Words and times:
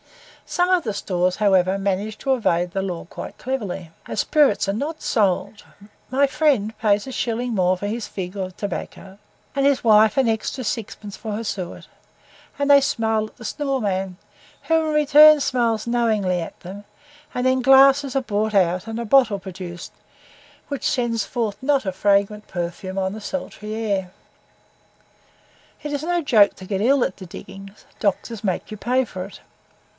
Some 0.47 0.69
of 0.71 0.83
the 0.83 0.93
stores, 0.95 1.37
however, 1.37 1.77
manage 1.77 2.17
to 2.17 2.33
evade 2.33 2.71
the 2.71 2.81
law 2.81 3.05
rather 3.15 3.31
cleverly 3.33 3.91
as 4.07 4.19
spirits 4.21 4.67
are 4.67 4.73
not 4.73 5.01
SOLD, 5.01 5.63
"my 6.09 6.25
friend" 6.27 6.77
pays 6.79 7.05
a 7.07 7.11
shilling 7.11 7.53
more 7.55 7.77
for 7.77 7.87
his 7.87 8.07
fig 8.07 8.35
of 8.35 8.57
tobacco, 8.57 9.17
and 9.55 9.65
his 9.65 9.83
wife 9.83 10.17
an 10.17 10.27
extra 10.27 10.63
sixpence 10.65 11.15
for 11.15 11.33
her 11.33 11.43
suet; 11.43 11.85
and 12.59 12.69
they 12.69 12.81
smile 12.81 13.27
at 13.27 13.37
the 13.37 13.45
store 13.45 13.79
man, 13.79 14.17
who 14.63 14.73
in 14.87 14.93
return 14.93 15.39
smiles 15.39 15.87
knowingly 15.87 16.41
at 16.41 16.59
them, 16.61 16.83
and 17.33 17.45
then 17.45 17.61
glasses 17.61 18.13
are 18.15 18.21
brought 18.21 18.55
out, 18.55 18.87
and 18.87 18.99
a 18.99 19.05
bottle 19.05 19.39
produced, 19.39 19.93
which 20.67 20.89
sends 20.89 21.23
forth 21.23 21.55
NOT 21.61 21.85
a 21.85 21.93
fragrant 21.93 22.47
perfume 22.47 22.97
on 22.97 23.13
the 23.13 23.21
sultry 23.21 23.75
air. 23.75 24.11
It 25.83 25.93
is 25.93 26.03
no 26.03 26.21
joke 26.23 26.55
to 26.55 26.65
get 26.65 26.81
ill 26.81 27.05
at 27.05 27.17
the 27.17 27.25
diggings; 27.27 27.85
doctors 28.01 28.43
make 28.43 28.71
you 28.71 28.75
pay 28.77 29.05
for 29.05 29.25
it. 29.25 29.39